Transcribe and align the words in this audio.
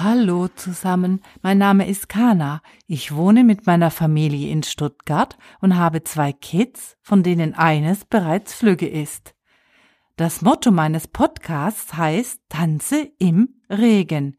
Hallo 0.00 0.46
zusammen, 0.48 1.22
mein 1.42 1.58
Name 1.58 1.88
ist 1.88 2.08
Kana. 2.08 2.62
Ich 2.86 3.14
wohne 3.14 3.42
mit 3.42 3.66
meiner 3.66 3.90
Familie 3.90 4.50
in 4.50 4.62
Stuttgart 4.62 5.36
und 5.60 5.76
habe 5.76 6.04
zwei 6.04 6.32
Kids, 6.32 6.96
von 7.02 7.22
denen 7.22 7.54
eines 7.54 8.04
bereits 8.04 8.54
flügge 8.54 8.88
ist. 8.88 9.34
Das 10.16 10.42
Motto 10.42 10.70
meines 10.70 11.08
Podcasts 11.08 11.94
heißt 11.94 12.42
Tanze 12.48 13.10
im 13.18 13.60
Regen. 13.70 14.36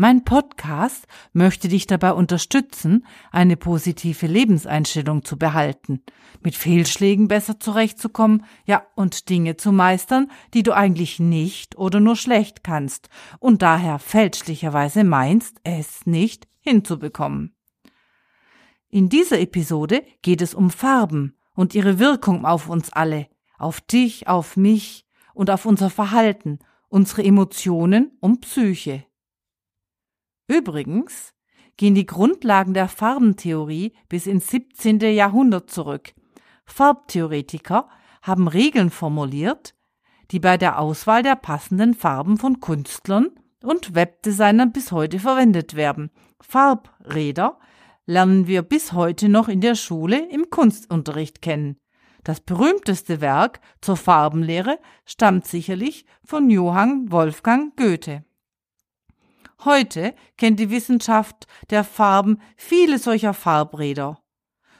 Mein 0.00 0.22
Podcast 0.22 1.08
möchte 1.32 1.66
dich 1.66 1.88
dabei 1.88 2.12
unterstützen, 2.12 3.04
eine 3.32 3.56
positive 3.56 4.28
Lebenseinstellung 4.28 5.24
zu 5.24 5.36
behalten, 5.36 6.04
mit 6.40 6.54
Fehlschlägen 6.54 7.26
besser 7.26 7.58
zurechtzukommen, 7.58 8.44
ja, 8.64 8.86
und 8.94 9.28
Dinge 9.28 9.56
zu 9.56 9.72
meistern, 9.72 10.30
die 10.54 10.62
du 10.62 10.72
eigentlich 10.72 11.18
nicht 11.18 11.76
oder 11.76 11.98
nur 11.98 12.14
schlecht 12.14 12.62
kannst 12.62 13.08
und 13.40 13.60
daher 13.60 13.98
fälschlicherweise 13.98 15.02
meinst, 15.02 15.56
es 15.64 16.06
nicht 16.06 16.46
hinzubekommen. 16.60 17.56
In 18.90 19.08
dieser 19.08 19.40
Episode 19.40 20.04
geht 20.22 20.42
es 20.42 20.54
um 20.54 20.70
Farben 20.70 21.36
und 21.56 21.74
ihre 21.74 21.98
Wirkung 21.98 22.46
auf 22.46 22.68
uns 22.68 22.92
alle, 22.92 23.26
auf 23.58 23.80
dich, 23.80 24.28
auf 24.28 24.56
mich 24.56 25.06
und 25.34 25.50
auf 25.50 25.66
unser 25.66 25.90
Verhalten, 25.90 26.60
unsere 26.88 27.24
Emotionen 27.24 28.16
und 28.20 28.42
Psyche. 28.42 29.07
Übrigens 30.48 31.34
gehen 31.76 31.94
die 31.94 32.06
Grundlagen 32.06 32.74
der 32.74 32.88
Farbentheorie 32.88 33.92
bis 34.08 34.26
ins 34.26 34.48
17. 34.48 35.00
Jahrhundert 35.00 35.70
zurück. 35.70 36.14
Farbtheoretiker 36.64 37.88
haben 38.22 38.48
Regeln 38.48 38.90
formuliert, 38.90 39.74
die 40.30 40.40
bei 40.40 40.56
der 40.56 40.78
Auswahl 40.78 41.22
der 41.22 41.36
passenden 41.36 41.94
Farben 41.94 42.36
von 42.36 42.60
Künstlern 42.60 43.28
und 43.62 43.94
Webdesignern 43.94 44.72
bis 44.72 44.92
heute 44.92 45.18
verwendet 45.18 45.76
werden. 45.76 46.10
Farbräder 46.40 47.58
lernen 48.06 48.46
wir 48.46 48.62
bis 48.62 48.92
heute 48.92 49.28
noch 49.28 49.48
in 49.48 49.60
der 49.60 49.74
Schule 49.74 50.28
im 50.30 50.50
Kunstunterricht 50.50 51.42
kennen. 51.42 51.76
Das 52.24 52.40
berühmteste 52.40 53.20
Werk 53.20 53.60
zur 53.80 53.96
Farbenlehre 53.96 54.78
stammt 55.04 55.46
sicherlich 55.46 56.04
von 56.24 56.50
Johann 56.50 57.10
Wolfgang 57.12 57.76
Goethe. 57.76 58.24
Heute 59.64 60.14
kennt 60.36 60.60
die 60.60 60.70
Wissenschaft 60.70 61.46
der 61.70 61.82
Farben 61.82 62.40
viele 62.56 62.98
solcher 62.98 63.34
Farbräder, 63.34 64.22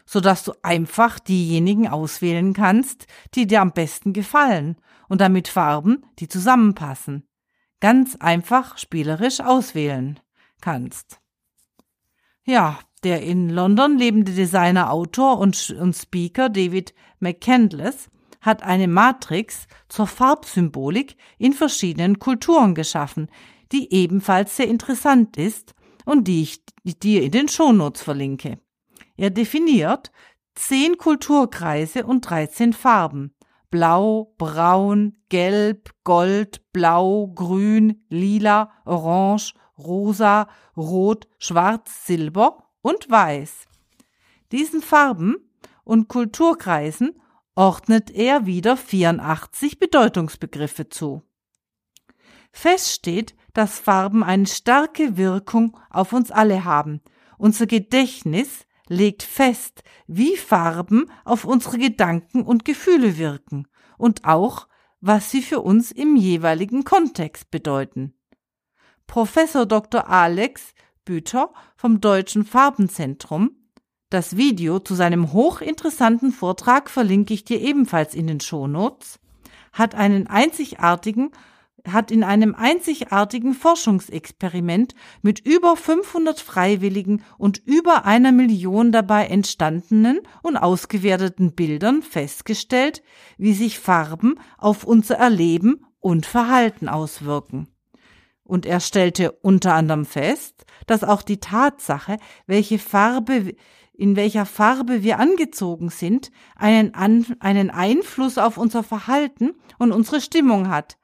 so 0.06 0.20
dass 0.20 0.44
du 0.44 0.52
einfach 0.62 1.18
diejenigen 1.18 1.88
auswählen 1.88 2.52
kannst, 2.52 3.06
die 3.34 3.46
dir 3.46 3.60
am 3.60 3.72
besten 3.72 4.12
gefallen 4.12 4.76
und 5.08 5.20
damit 5.20 5.48
Farben, 5.48 6.06
die 6.20 6.28
zusammenpassen. 6.28 7.26
Ganz 7.80 8.16
einfach 8.16 8.78
spielerisch 8.78 9.40
auswählen 9.40 10.20
kannst. 10.60 11.20
Ja, 12.44 12.78
der 13.04 13.22
in 13.22 13.50
London 13.50 13.98
lebende 13.98 14.32
Designer, 14.32 14.92
Autor 14.92 15.38
und, 15.38 15.70
und 15.70 15.94
Speaker 15.94 16.48
David 16.48 16.94
McCandless 17.20 18.10
hat 18.40 18.62
eine 18.62 18.88
Matrix 18.88 19.66
zur 19.88 20.06
Farbsymbolik 20.06 21.16
in 21.38 21.52
verschiedenen 21.52 22.18
Kulturen 22.18 22.74
geschaffen, 22.74 23.28
die 23.72 23.92
ebenfalls 23.92 24.56
sehr 24.56 24.68
interessant 24.68 25.36
ist 25.36 25.74
und 26.04 26.28
die 26.28 26.42
ich 26.42 26.62
dir 26.98 27.22
in 27.22 27.30
den 27.30 27.48
Shownotes 27.48 28.02
verlinke. 28.02 28.58
Er 29.16 29.30
definiert 29.30 30.10
zehn 30.54 30.96
Kulturkreise 30.96 32.04
und 32.06 32.22
13 32.22 32.72
Farben. 32.72 33.34
Blau, 33.70 34.34
Braun, 34.38 35.16
Gelb, 35.28 35.90
Gold, 36.04 36.62
Blau, 36.72 37.28
Grün, 37.34 38.04
Lila, 38.08 38.70
Orange, 38.86 39.52
Rosa, 39.76 40.48
Rot, 40.76 41.28
Schwarz, 41.38 42.06
Silber 42.06 42.64
und 42.80 43.10
Weiß. 43.10 43.66
Diesen 44.50 44.80
Farben 44.80 45.36
und 45.84 46.08
Kulturkreisen 46.08 47.20
ordnet 47.54 48.10
er 48.10 48.46
wieder 48.46 48.76
84 48.76 49.78
Bedeutungsbegriffe 49.78 50.88
zu. 50.88 51.22
Fest 52.60 52.90
steht, 52.90 53.36
dass 53.54 53.78
Farben 53.78 54.24
eine 54.24 54.48
starke 54.48 55.16
Wirkung 55.16 55.78
auf 55.90 56.12
uns 56.12 56.32
alle 56.32 56.64
haben. 56.64 57.00
Unser 57.36 57.68
Gedächtnis 57.68 58.66
legt 58.88 59.22
fest, 59.22 59.84
wie 60.08 60.36
Farben 60.36 61.08
auf 61.24 61.44
unsere 61.44 61.78
Gedanken 61.78 62.42
und 62.42 62.64
Gefühle 62.64 63.16
wirken 63.16 63.68
und 63.96 64.24
auch, 64.24 64.66
was 65.00 65.30
sie 65.30 65.40
für 65.40 65.60
uns 65.60 65.92
im 65.92 66.16
jeweiligen 66.16 66.82
Kontext 66.82 67.52
bedeuten. 67.52 68.14
Professor 69.06 69.64
Dr. 69.64 70.08
Alex 70.08 70.74
Büter 71.04 71.52
vom 71.76 72.00
Deutschen 72.00 72.44
Farbenzentrum 72.44 73.52
das 74.10 74.36
Video 74.36 74.80
zu 74.80 74.96
seinem 74.96 75.32
hochinteressanten 75.32 76.32
Vortrag 76.32 76.90
verlinke 76.90 77.34
ich 77.34 77.44
dir 77.44 77.60
ebenfalls 77.60 78.16
in 78.16 78.26
den 78.26 78.40
Shownotes, 78.40 79.20
hat 79.72 79.94
einen 79.94 80.26
einzigartigen 80.26 81.30
hat 81.92 82.10
in 82.10 82.24
einem 82.24 82.54
einzigartigen 82.54 83.54
Forschungsexperiment 83.54 84.94
mit 85.22 85.40
über 85.46 85.76
500 85.76 86.40
Freiwilligen 86.40 87.22
und 87.36 87.58
über 87.64 88.04
einer 88.04 88.32
Million 88.32 88.92
dabei 88.92 89.26
entstandenen 89.26 90.20
und 90.42 90.56
ausgewerteten 90.56 91.54
Bildern 91.54 92.02
festgestellt, 92.02 93.02
wie 93.36 93.54
sich 93.54 93.78
Farben 93.78 94.36
auf 94.56 94.84
unser 94.84 95.16
Erleben 95.16 95.86
und 96.00 96.26
Verhalten 96.26 96.88
auswirken. 96.88 97.68
Und 98.44 98.64
er 98.64 98.80
stellte 98.80 99.32
unter 99.32 99.74
anderem 99.74 100.06
fest, 100.06 100.64
dass 100.86 101.04
auch 101.04 101.22
die 101.22 101.38
Tatsache, 101.38 102.16
welche 102.46 102.78
Farbe 102.78 103.54
in 103.98 104.14
welcher 104.14 104.46
Farbe 104.46 105.02
wir 105.02 105.18
angezogen 105.18 105.90
sind, 105.90 106.30
einen, 106.54 106.94
An 106.94 107.26
einen 107.40 107.68
Einfluss 107.68 108.38
auf 108.38 108.56
unser 108.56 108.84
Verhalten 108.84 109.56
und 109.76 109.90
unsere 109.90 110.20
Stimmung 110.20 110.68
hat, 110.68 110.97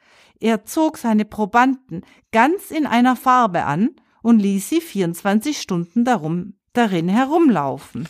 er 0.45 0.67
zog 0.67 0.99
seine 0.99 1.25
Probanden 1.25 2.03
ganz 2.31 2.71
in 2.71 2.87
einer 2.87 3.17
Farbe 3.17 3.65
an 3.65 3.97
und 4.23 4.41
ließ 4.41 4.69
sie 4.69 4.83
24 4.83 5.59
Stunden 5.59 6.05
darum, 6.05 6.53
darin 6.75 7.09
herumlaufen. 7.09 8.07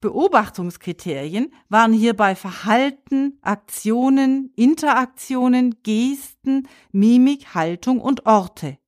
Beobachtungskriterien 0.00 1.52
waren 1.68 1.92
hierbei 1.92 2.34
Verhalten, 2.34 3.38
Aktionen, 3.42 4.50
Interaktionen, 4.56 5.82
Gesten, 5.82 6.66
Mimik, 6.90 7.54
Haltung 7.54 8.00
und 8.00 8.24
Orte. 8.24 8.78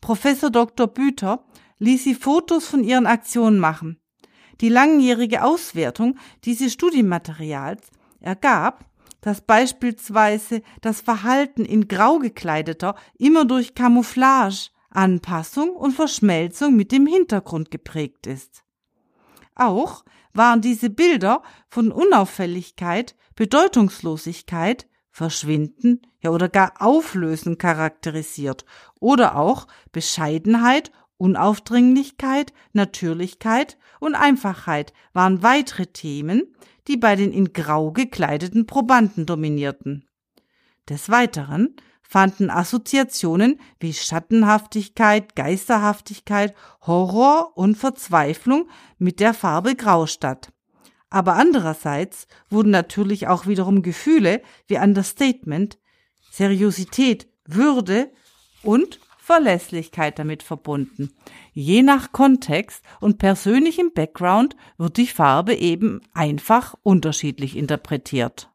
Professor 0.00 0.50
Dr. 0.50 0.88
Büter 0.88 1.46
ließ 1.78 2.02
sie 2.02 2.16
Fotos 2.16 2.66
von 2.66 2.82
ihren 2.82 3.06
Aktionen 3.06 3.60
machen. 3.60 4.00
Die 4.60 4.70
langjährige 4.70 5.44
Auswertung 5.44 6.18
dieses 6.42 6.72
Studienmaterials 6.72 7.92
ergab, 8.18 8.86
dass 9.26 9.40
beispielsweise 9.40 10.62
das 10.82 11.00
Verhalten 11.00 11.64
in 11.64 11.88
grau 11.88 12.20
gekleideter 12.20 12.94
immer 13.18 13.44
durch 13.44 13.74
Camouflage, 13.74 14.68
Anpassung 14.88 15.70
und 15.70 15.94
Verschmelzung 15.94 16.76
mit 16.76 16.92
dem 16.92 17.08
Hintergrund 17.08 17.72
geprägt 17.72 18.28
ist. 18.28 18.62
Auch 19.56 20.04
waren 20.32 20.60
diese 20.60 20.90
Bilder 20.90 21.42
von 21.68 21.90
Unauffälligkeit, 21.90 23.16
Bedeutungslosigkeit, 23.34 24.86
Verschwinden, 25.10 26.02
ja 26.20 26.30
oder 26.30 26.48
gar 26.48 26.74
Auflösen 26.80 27.58
charakterisiert 27.58 28.64
oder 29.00 29.34
auch 29.34 29.66
Bescheidenheit, 29.90 30.92
Unaufdringlichkeit, 31.16 32.52
Natürlichkeit 32.72 33.76
und 33.98 34.14
Einfachheit 34.14 34.92
waren 35.12 35.42
weitere 35.42 35.86
Themen, 35.88 36.54
die 36.88 36.96
bei 36.96 37.16
den 37.16 37.32
in 37.32 37.52
Grau 37.52 37.92
gekleideten 37.92 38.66
Probanden 38.66 39.26
dominierten. 39.26 40.08
Des 40.88 41.10
Weiteren 41.10 41.74
fanden 42.02 42.50
Assoziationen 42.50 43.60
wie 43.80 43.92
Schattenhaftigkeit, 43.92 45.34
Geisterhaftigkeit, 45.34 46.54
Horror 46.82 47.56
und 47.56 47.76
Verzweiflung 47.76 48.68
mit 48.98 49.18
der 49.18 49.34
Farbe 49.34 49.74
Grau 49.74 50.06
statt. 50.06 50.52
Aber 51.10 51.34
andererseits 51.34 52.26
wurden 52.48 52.70
natürlich 52.70 53.26
auch 53.26 53.46
wiederum 53.46 53.82
Gefühle 53.82 54.42
wie 54.66 54.78
Understatement, 54.78 55.78
Seriosität, 56.30 57.28
Würde 57.44 58.12
und 58.62 59.00
Verlässlichkeit 59.26 60.20
damit 60.20 60.44
verbunden. 60.44 61.12
Je 61.52 61.82
nach 61.82 62.12
Kontext 62.12 62.84
und 63.00 63.18
persönlichem 63.18 63.90
Background 63.92 64.54
wird 64.78 64.98
die 64.98 65.08
Farbe 65.08 65.56
eben 65.56 66.00
einfach 66.14 66.76
unterschiedlich 66.84 67.56
interpretiert. 67.56 68.52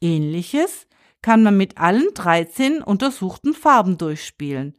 Ähnliches 0.00 0.86
kann 1.20 1.42
man 1.42 1.54
mit 1.58 1.76
allen 1.76 2.08
13 2.14 2.80
untersuchten 2.82 3.52
Farben 3.52 3.98
durchspielen. 3.98 4.78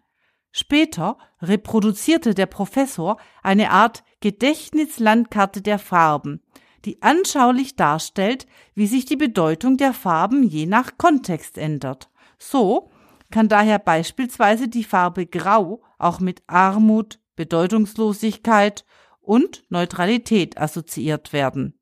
Später 0.51 1.19
reproduzierte 1.39 2.33
der 2.33 2.47
Professor 2.47 3.17
eine 3.43 3.69
Art 3.69 4.03
Gedächtnislandkarte 4.21 5.61
der 5.61 5.77
Farben, 5.77 6.41
die 6.83 7.03
anschaulich 7.03 7.75
darstellt, 7.75 8.47
wie 8.73 8.87
sich 8.87 9.05
die 9.05 9.17
Bedeutung 9.17 9.77
der 9.77 9.93
Farben 9.93 10.41
je 10.41 10.65
nach 10.65 10.97
Kontext 10.97 11.59
ändert. 11.59 12.09
So 12.39 12.89
kann 13.31 13.49
daher 13.49 13.79
beispielsweise 13.79 14.67
die 14.67 14.83
Farbe 14.83 15.25
Grau 15.25 15.81
auch 15.97 16.19
mit 16.19 16.43
Armut, 16.47 17.19
Bedeutungslosigkeit 17.35 18.85
und 19.19 19.63
Neutralität 19.69 20.57
assoziiert 20.57 21.33
werden. 21.33 21.77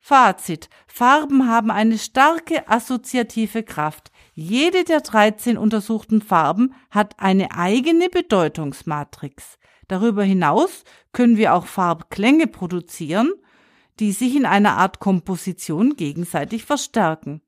Fazit. 0.00 0.70
Farben 0.86 1.48
haben 1.48 1.70
eine 1.70 1.98
starke 1.98 2.66
assoziative 2.68 3.62
Kraft. 3.62 4.10
Jede 4.32 4.84
der 4.84 5.02
13 5.02 5.58
untersuchten 5.58 6.22
Farben 6.22 6.74
hat 6.90 7.16
eine 7.18 7.52
eigene 7.52 8.08
Bedeutungsmatrix. 8.08 9.58
Darüber 9.86 10.22
hinaus 10.22 10.84
können 11.12 11.36
wir 11.36 11.54
auch 11.54 11.66
Farbklänge 11.66 12.46
produzieren, 12.46 13.32
die 14.00 14.12
sich 14.12 14.36
in 14.36 14.46
einer 14.46 14.76
Art 14.76 15.00
Komposition 15.00 15.96
gegenseitig 15.96 16.64
verstärken. 16.64 17.42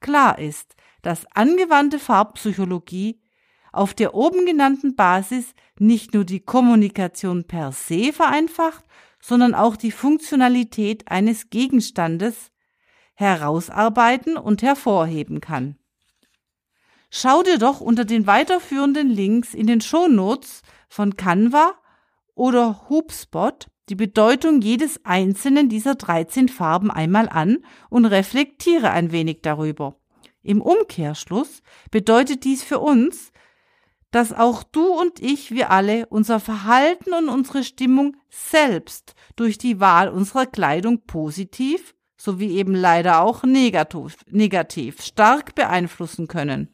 Klar 0.00 0.38
ist, 0.38 0.74
dass 1.04 1.26
angewandte 1.34 1.98
Farbpsychologie 1.98 3.20
auf 3.72 3.92
der 3.92 4.14
oben 4.14 4.46
genannten 4.46 4.96
Basis 4.96 5.54
nicht 5.78 6.14
nur 6.14 6.24
die 6.24 6.40
Kommunikation 6.40 7.44
per 7.44 7.72
se 7.72 8.12
vereinfacht, 8.12 8.84
sondern 9.20 9.54
auch 9.54 9.76
die 9.76 9.90
Funktionalität 9.90 11.08
eines 11.08 11.50
Gegenstandes 11.50 12.50
herausarbeiten 13.14 14.36
und 14.36 14.62
hervorheben 14.62 15.40
kann. 15.40 15.76
Schau 17.10 17.42
dir 17.42 17.58
doch 17.58 17.80
unter 17.80 18.04
den 18.04 18.26
weiterführenden 18.26 19.08
Links 19.08 19.54
in 19.54 19.66
den 19.66 19.80
Shownotes 19.80 20.62
von 20.88 21.16
Canva 21.16 21.74
oder 22.34 22.88
HoopSpot 22.88 23.68
die 23.90 23.94
Bedeutung 23.94 24.62
jedes 24.62 25.04
einzelnen 25.04 25.68
dieser 25.68 25.94
13 25.96 26.48
Farben 26.48 26.90
einmal 26.90 27.28
an 27.28 27.58
und 27.90 28.06
reflektiere 28.06 28.90
ein 28.90 29.12
wenig 29.12 29.42
darüber. 29.42 29.96
Im 30.44 30.60
Umkehrschluss 30.60 31.62
bedeutet 31.90 32.44
dies 32.44 32.62
für 32.62 32.78
uns, 32.78 33.32
dass 34.10 34.32
auch 34.32 34.62
du 34.62 34.86
und 34.86 35.18
ich, 35.18 35.50
wir 35.50 35.70
alle, 35.70 36.06
unser 36.06 36.38
Verhalten 36.38 37.14
und 37.14 37.28
unsere 37.28 37.64
Stimmung 37.64 38.16
selbst 38.28 39.14
durch 39.34 39.58
die 39.58 39.80
Wahl 39.80 40.08
unserer 40.08 40.46
Kleidung 40.46 41.04
positiv 41.06 41.94
sowie 42.16 42.56
eben 42.56 42.74
leider 42.74 43.22
auch 43.22 43.42
negativ, 43.42 44.18
negativ 44.30 45.02
stark 45.02 45.54
beeinflussen 45.54 46.28
können. 46.28 46.73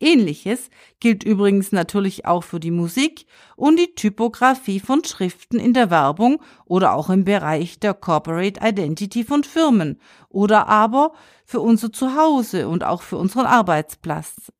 Ähnliches 0.00 0.70
gilt 0.98 1.22
übrigens 1.22 1.72
natürlich 1.72 2.24
auch 2.24 2.42
für 2.42 2.58
die 2.58 2.70
Musik 2.70 3.26
und 3.54 3.78
die 3.78 3.94
Typografie 3.94 4.80
von 4.80 5.04
Schriften 5.04 5.58
in 5.58 5.74
der 5.74 5.90
Werbung 5.90 6.42
oder 6.64 6.94
auch 6.94 7.10
im 7.10 7.24
Bereich 7.24 7.78
der 7.78 7.94
Corporate 7.94 8.60
Identity 8.62 9.24
von 9.24 9.44
Firmen 9.44 10.00
oder 10.30 10.68
aber 10.68 11.12
für 11.44 11.60
unser 11.60 11.92
Zuhause 11.92 12.68
und 12.68 12.82
auch 12.82 13.02
für 13.02 13.18
unseren 13.18 13.46
Arbeitsplatz. 13.46 14.52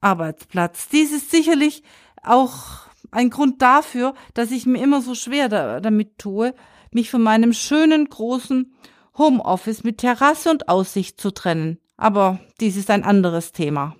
Arbeitsplatz. 0.00 0.88
Dies 0.88 1.12
ist 1.12 1.30
sicherlich 1.30 1.82
auch 2.22 2.86
ein 3.10 3.30
Grund 3.30 3.62
dafür, 3.62 4.14
dass 4.32 4.50
ich 4.50 4.66
mir 4.66 4.82
immer 4.82 5.02
so 5.02 5.14
schwer 5.14 5.48
da, 5.48 5.80
damit 5.80 6.18
tue, 6.18 6.54
mich 6.90 7.10
von 7.10 7.22
meinem 7.22 7.52
schönen 7.52 8.08
großen 8.08 8.74
Homeoffice 9.16 9.84
mit 9.84 9.98
Terrasse 9.98 10.50
und 10.50 10.68
Aussicht 10.68 11.20
zu 11.20 11.30
trennen. 11.30 11.78
Aber 11.96 12.40
dies 12.60 12.76
ist 12.76 12.90
ein 12.90 13.04
anderes 13.04 13.52
Thema. 13.52 13.96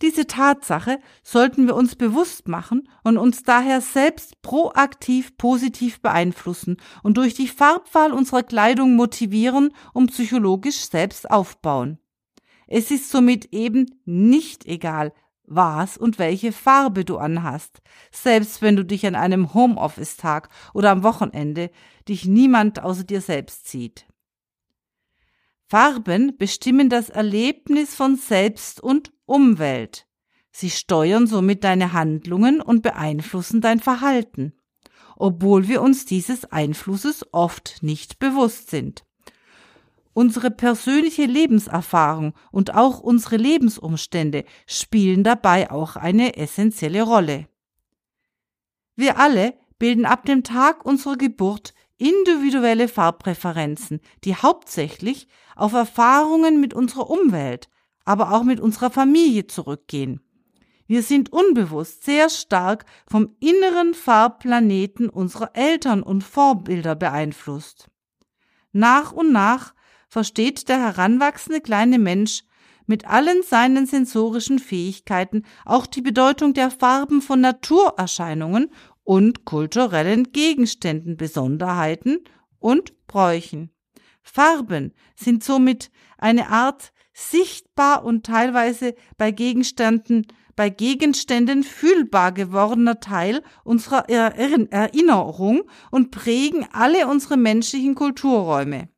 Diese 0.00 0.28
Tatsache 0.28 1.00
sollten 1.24 1.66
wir 1.66 1.74
uns 1.74 1.96
bewusst 1.96 2.46
machen 2.46 2.88
und 3.02 3.18
uns 3.18 3.42
daher 3.42 3.80
selbst 3.80 4.40
proaktiv 4.42 5.36
positiv 5.36 6.00
beeinflussen 6.00 6.76
und 7.02 7.16
durch 7.16 7.34
die 7.34 7.48
Farbwahl 7.48 8.12
unserer 8.12 8.44
Kleidung 8.44 8.94
motivieren 8.94 9.70
und 9.92 10.12
psychologisch 10.12 10.88
selbst 10.88 11.28
aufbauen. 11.30 11.98
Es 12.68 12.90
ist 12.90 13.10
somit 13.10 13.52
eben 13.52 13.86
nicht 14.04 14.66
egal, 14.66 15.12
was 15.44 15.96
und 15.96 16.18
welche 16.18 16.52
Farbe 16.52 17.04
du 17.04 17.16
anhast, 17.16 17.80
selbst 18.12 18.62
wenn 18.62 18.76
du 18.76 18.84
dich 18.84 19.06
an 19.06 19.14
einem 19.14 19.54
Homeoffice-Tag 19.54 20.48
oder 20.74 20.90
am 20.90 21.02
Wochenende 21.02 21.70
dich 22.06 22.26
niemand 22.26 22.82
außer 22.82 23.04
dir 23.04 23.22
selbst 23.22 23.68
sieht. 23.68 24.06
Farben 25.70 26.34
bestimmen 26.38 26.88
das 26.88 27.10
Erlebnis 27.10 27.94
von 27.94 28.16
Selbst 28.16 28.80
und 28.80 29.12
Umwelt. 29.26 30.06
Sie 30.50 30.70
steuern 30.70 31.26
somit 31.26 31.62
deine 31.62 31.92
Handlungen 31.92 32.62
und 32.62 32.82
beeinflussen 32.82 33.60
dein 33.60 33.78
Verhalten, 33.78 34.54
obwohl 35.16 35.68
wir 35.68 35.82
uns 35.82 36.06
dieses 36.06 36.46
Einflusses 36.46 37.26
oft 37.32 37.82
nicht 37.82 38.18
bewusst 38.18 38.70
sind. 38.70 39.04
Unsere 40.14 40.50
persönliche 40.50 41.26
Lebenserfahrung 41.26 42.32
und 42.50 42.74
auch 42.74 43.00
unsere 43.00 43.36
Lebensumstände 43.36 44.46
spielen 44.66 45.22
dabei 45.22 45.70
auch 45.70 45.96
eine 45.96 46.38
essentielle 46.38 47.02
Rolle. 47.02 47.46
Wir 48.96 49.18
alle 49.18 49.52
bilden 49.78 50.06
ab 50.06 50.24
dem 50.24 50.44
Tag 50.44 50.86
unserer 50.86 51.18
Geburt 51.18 51.74
individuelle 51.98 52.88
Farbpräferenzen, 52.88 54.00
die 54.24 54.34
hauptsächlich 54.34 55.28
auf 55.56 55.72
Erfahrungen 55.72 56.60
mit 56.60 56.72
unserer 56.72 57.10
Umwelt, 57.10 57.68
aber 58.04 58.32
auch 58.32 58.44
mit 58.44 58.60
unserer 58.60 58.90
Familie 58.90 59.46
zurückgehen. 59.46 60.20
Wir 60.86 61.02
sind 61.02 61.32
unbewusst 61.32 62.04
sehr 62.04 62.30
stark 62.30 62.86
vom 63.06 63.36
inneren 63.40 63.92
Farbplaneten 63.92 65.10
unserer 65.10 65.50
Eltern 65.54 66.02
und 66.02 66.24
Vorbilder 66.24 66.94
beeinflusst. 66.94 67.90
Nach 68.72 69.12
und 69.12 69.30
nach 69.30 69.74
versteht 70.08 70.70
der 70.70 70.80
heranwachsende 70.80 71.60
kleine 71.60 71.98
Mensch 71.98 72.44
mit 72.86 73.06
allen 73.06 73.42
seinen 73.42 73.86
sensorischen 73.86 74.58
Fähigkeiten 74.58 75.44
auch 75.66 75.86
die 75.86 76.00
Bedeutung 76.00 76.54
der 76.54 76.70
Farben 76.70 77.20
von 77.20 77.42
Naturerscheinungen 77.42 78.72
und 79.08 79.46
kulturellen 79.46 80.32
Gegenständen, 80.32 81.16
Besonderheiten 81.16 82.24
und 82.58 83.06
Bräuchen. 83.06 83.70
Farben 84.20 84.92
sind 85.16 85.42
somit 85.42 85.90
eine 86.18 86.50
Art 86.50 86.92
sichtbar 87.14 88.04
und 88.04 88.26
teilweise 88.26 88.94
bei 89.16 89.30
Gegenständen 89.30 90.26
bei 90.56 90.68
Gegenständen 90.68 91.62
fühlbar 91.62 92.32
gewordener 92.32 93.00
Teil 93.00 93.42
unserer 93.64 94.10
Erinnerung 94.10 95.62
und 95.90 96.10
prägen 96.10 96.66
alle 96.72 97.06
unsere 97.06 97.38
menschlichen 97.38 97.94
Kulturräume. 97.94 98.90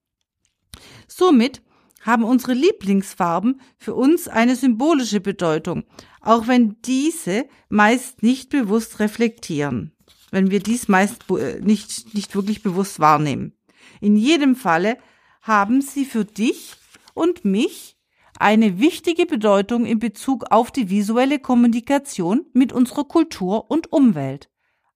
Somit 1.06 1.62
haben 2.00 2.24
unsere 2.24 2.54
Lieblingsfarben 2.54 3.60
für 3.76 3.94
uns 3.94 4.26
eine 4.26 4.56
symbolische 4.56 5.20
Bedeutung, 5.20 5.84
auch 6.20 6.48
wenn 6.48 6.80
diese 6.82 7.46
meist 7.68 8.22
nicht 8.22 8.50
bewusst 8.50 8.98
reflektieren, 8.98 9.92
wenn 10.30 10.50
wir 10.50 10.60
dies 10.60 10.88
meist 10.88 11.24
äh, 11.30 11.60
nicht, 11.60 12.14
nicht 12.14 12.34
wirklich 12.34 12.62
bewusst 12.62 13.00
wahrnehmen. 13.00 13.52
In 14.00 14.16
jedem 14.16 14.56
Falle 14.56 14.98
haben 15.42 15.82
sie 15.82 16.04
für 16.04 16.24
dich 16.24 16.74
und 17.14 17.44
mich 17.44 17.96
eine 18.38 18.78
wichtige 18.78 19.26
Bedeutung 19.26 19.84
in 19.84 19.98
Bezug 19.98 20.50
auf 20.50 20.70
die 20.70 20.88
visuelle 20.88 21.38
Kommunikation 21.38 22.46
mit 22.52 22.72
unserer 22.72 23.04
Kultur 23.04 23.70
und 23.70 23.92
Umwelt. 23.92 24.48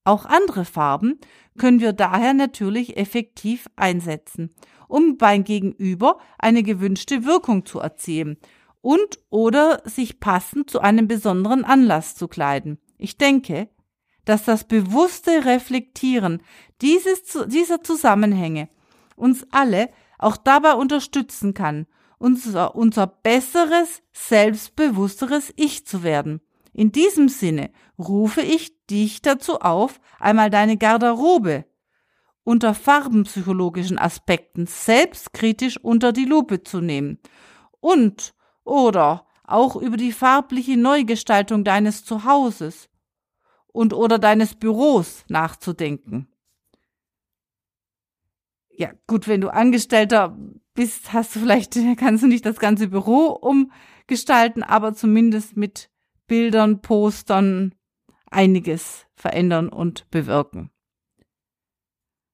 Auch 0.05 0.25
andere 0.27 0.65
Farben 0.65 1.19
können 1.59 1.81
wir 1.81 1.93
daher 1.93 2.35
natürlich 2.35 2.97
effektiv 2.97 3.67
einsetzen 3.77 4.55
um 4.95 5.17
beim 5.17 5.43
Gegenüber 5.45 6.19
eine 6.39 6.63
gewünschte 6.63 7.25
Wirkung 7.25 7.67
zu 7.67 7.81
erzielen 7.81 8.39
und 8.81 9.19
oder 9.31 9.83
sich 9.85 10.21
passend 10.21 10.71
zu 10.71 10.81
einem 10.81 11.09
besonderen 11.09 11.65
Anlass 11.65 12.15
zu 12.15 12.29
kleiden. 12.29 12.79
Ich 12.97 13.17
denke, 13.19 13.69
dass 14.25 14.45
das 14.45 14.65
bewusste 14.65 15.45
Reflektieren 15.45 16.43
dieses, 16.81 17.23
dieser 17.47 17.83
Zusammenhänge 17.83 18.69
uns 19.17 19.47
alle 19.51 19.91
auch 20.19 20.37
dabei 20.37 20.75
unterstützen 20.75 21.55
kann, 21.55 21.87
unser, 22.19 22.75
unser 22.75 23.07
besseres, 23.07 24.03
selbstbewussteres 24.13 25.53
Ich 25.57 25.87
zu 25.87 26.03
werden. 26.03 26.41
In 26.73 26.91
diesem 26.91 27.29
Sinne 27.29 27.71
rufe 27.99 28.41
ich 28.41 28.87
dich 28.87 29.23
dazu 29.23 29.61
auf, 29.61 30.01
einmal 30.19 30.51
deine 30.51 30.77
Garderobe 30.77 31.65
unter 32.43 32.75
farbenpsychologischen 32.75 33.99
Aspekten 33.99 34.67
selbstkritisch 34.67 35.79
unter 35.79 36.13
die 36.13 36.27
Lupe 36.27 36.63
zu 36.63 36.81
nehmen 36.81 37.19
und 37.81 38.35
oder 38.65 39.27
auch 39.45 39.77
über 39.77 39.97
die 39.97 40.13
farbliche 40.13 40.77
Neugestaltung 40.77 41.65
deines 41.65 42.05
Zuhauses 42.05 42.89
und 43.75 43.93
oder 43.93 44.19
deines 44.19 44.55
Büros 44.55 45.25
nachzudenken. 45.29 46.29
Ja, 48.71 48.93
gut, 49.07 49.27
wenn 49.29 49.41
du 49.41 49.53
Angestellter 49.53 50.39
bist, 50.75 51.13
hast 51.13 51.35
du 51.35 51.41
vielleicht, 51.41 51.77
kannst 51.97 52.23
du 52.23 52.29
nicht 52.29 52.47
das 52.47 52.59
ganze 52.59 52.89
Büro 52.89 53.27
umgestalten, 53.27 54.63
aber 54.63 54.95
zumindest 54.95 55.57
mit 55.57 55.91
Bildern, 56.27 56.83
Postern 56.83 57.75
einiges 58.31 59.07
verändern 59.17 59.69
und 59.69 60.09
bewirken. 60.11 60.71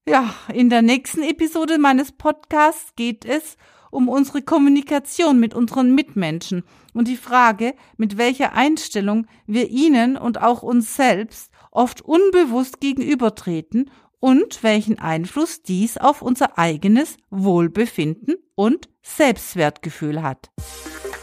Ja, 0.06 0.34
in 0.52 0.68
der 0.68 0.82
nächsten 0.82 1.22
Episode 1.22 1.78
meines 1.78 2.12
Podcasts 2.12 2.94
geht 2.96 3.24
es 3.24 3.56
um 3.90 4.08
unsere 4.08 4.42
Kommunikation 4.42 5.38
mit 5.38 5.54
unseren 5.54 5.94
Mitmenschen 5.94 6.64
und 6.94 7.08
die 7.08 7.16
Frage, 7.16 7.74
mit 7.96 8.18
welcher 8.18 8.52
Einstellung 8.52 9.26
wir 9.46 9.68
ihnen 9.70 10.16
und 10.16 10.40
auch 10.40 10.62
uns 10.62 10.96
selbst 10.96 11.50
oft 11.70 12.00
unbewusst 12.02 12.80
gegenübertreten 12.80 13.90
und 14.18 14.62
welchen 14.62 14.98
Einfluss 14.98 15.62
dies 15.62 15.96
auf 15.96 16.22
unser 16.22 16.58
eigenes 16.58 17.16
Wohlbefinden 17.30 18.36
und 18.54 18.88
Selbstwertgefühl 19.02 20.22
hat. 20.22 20.50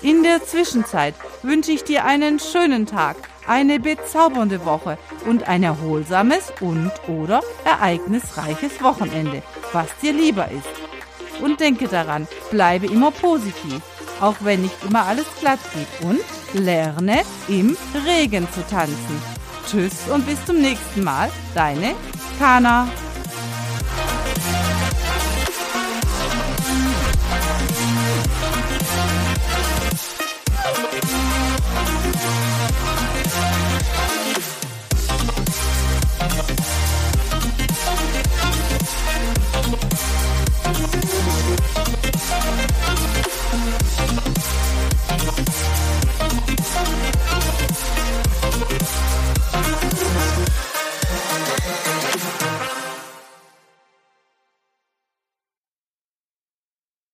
In 0.02 0.24
der 0.24 0.44
Zwischenzeit 0.44 1.16
wünsche 1.42 1.72
ich 1.72 1.84
dir 1.84 2.06
einen 2.06 2.40
schönen 2.40 2.86
Tag, 2.86 3.18
eine 3.48 3.80
bezaubernde 3.80 4.64
Woche 4.66 4.98
und 5.28 5.48
ein 5.48 5.64
erholsames 5.64 6.54
und 6.62 6.92
oder 7.08 7.42
ereignisreiches 7.66 8.82
Wochenende, 8.84 9.42
was 9.74 9.88
dir 9.98 10.14
lieber 10.14 10.50
ist. 10.52 10.97
Und 11.42 11.60
denke 11.60 11.88
daran, 11.88 12.28
bleibe 12.52 12.88
immer 12.88 13.12
positiv, 13.12 13.82
auch 14.20 14.36
wenn 14.42 14.64
nicht 14.64 14.76
immer 14.84 15.06
alles 15.06 15.26
glatt 15.40 15.60
geht 15.74 16.10
und 16.10 16.20
lerne 16.54 17.22
im 17.48 17.78
Regen 18.06 18.48
zu 18.52 18.66
tanzen. 18.68 19.22
Tschüss 19.70 20.08
und 20.12 20.26
bis 20.26 20.44
zum 20.46 20.60
nächsten 20.62 21.04
Mal, 21.04 21.30
deine 21.54 21.94
Kana. 22.40 22.88